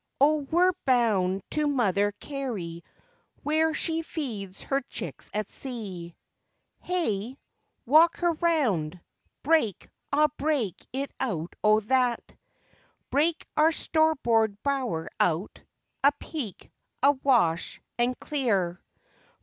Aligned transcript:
Oh, 0.19 0.37
we're 0.37 0.71
bound 0.83 1.43
to 1.51 1.67
Mother 1.67 2.11
Carey 2.13 2.83
where 3.43 3.71
she 3.75 4.01
feeds 4.01 4.63
her 4.63 4.81
chicks 4.89 5.29
at 5.31 5.51
sea!" 5.51 6.15
Heh! 6.79 7.33
Walk 7.85 8.17
her 8.17 8.31
round. 8.31 8.99
Break, 9.43 9.89
ah 10.11 10.25
break 10.37 10.87
it 10.91 11.13
out 11.19 11.53
o' 11.63 11.81
that! 11.81 12.33
Break 13.11 13.45
our 13.55 13.71
starboard 13.71 14.57
bower 14.63 15.07
out, 15.19 15.61
apeak, 16.03 16.71
awash, 17.03 17.79
and 17.99 18.17
clear. 18.17 18.81